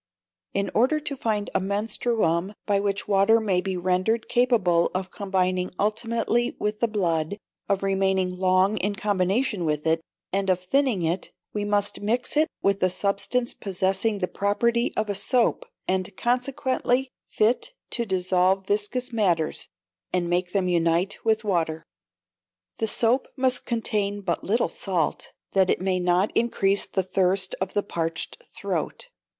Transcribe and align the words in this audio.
In 0.55 0.71
order 0.73 0.99
to 0.99 1.15
find 1.15 1.51
a 1.53 1.59
menstruum 1.59 2.55
by 2.65 2.79
which 2.79 3.07
water 3.07 3.39
may 3.39 3.61
be 3.61 3.77
rendered 3.77 4.27
capable 4.27 4.89
of 4.95 5.11
combining 5.11 5.69
ultimately 5.77 6.55
with 6.59 6.79
the 6.79 6.87
blood, 6.87 7.37
of 7.69 7.83
remaining 7.83 8.35
long 8.39 8.77
in 8.77 8.95
combination 8.95 9.63
with 9.63 9.85
it, 9.85 10.01
and 10.33 10.49
of 10.49 10.59
thinning 10.59 11.03
it, 11.03 11.29
we 11.53 11.65
must 11.65 12.01
mix 12.01 12.35
it 12.35 12.47
with 12.63 12.81
a 12.81 12.89
substance 12.89 13.53
possessing 13.53 14.17
the 14.17 14.27
property 14.27 14.91
of 14.97 15.07
a 15.07 15.13
soap, 15.13 15.67
and 15.87 16.17
consequently 16.17 17.11
fit 17.27 17.69
to 17.91 18.03
dissolve 18.03 18.65
viscous 18.65 19.13
matters, 19.13 19.67
and 20.11 20.27
make 20.27 20.51
them 20.51 20.67
unite 20.67 21.23
with 21.23 21.43
water. 21.43 21.83
The 22.79 22.87
soap 22.87 23.27
must 23.37 23.65
contain 23.67 24.21
but 24.21 24.43
little 24.43 24.67
salt, 24.67 25.31
that 25.53 25.69
it 25.69 25.79
may 25.79 25.99
not 25.99 26.35
increase 26.35 26.87
the 26.87 27.03
thirst 27.03 27.53
of 27.61 27.75
the 27.75 27.83
parched 27.83 28.41
throat. 28.43 29.09